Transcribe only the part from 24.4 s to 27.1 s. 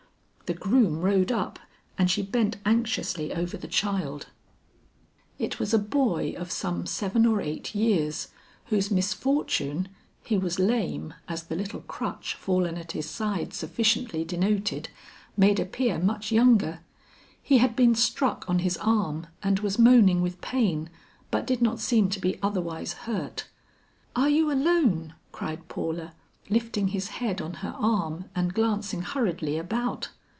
alone?" cried Paula, lifting his